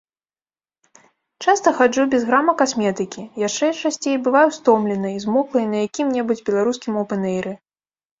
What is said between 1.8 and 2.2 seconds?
хаджу